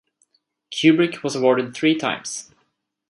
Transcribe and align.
Kubrick 0.73 1.21
was 1.21 1.35
awarded 1.35 1.75
three 1.75 1.93
times. 1.95 2.49